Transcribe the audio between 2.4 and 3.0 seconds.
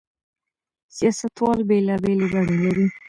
لري.